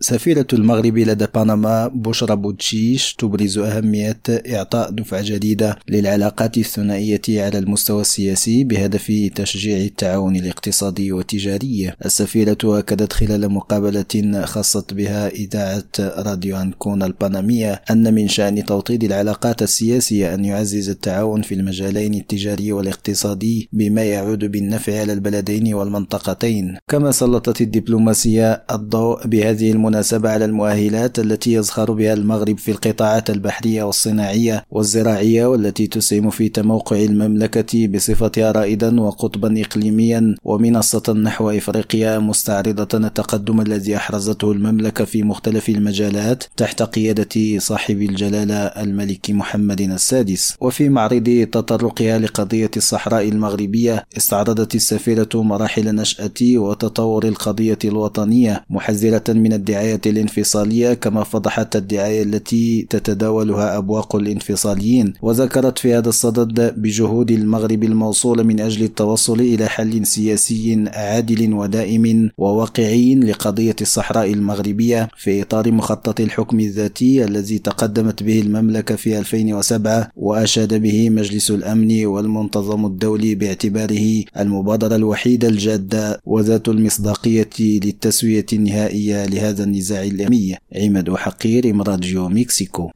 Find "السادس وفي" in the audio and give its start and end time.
49.80-50.88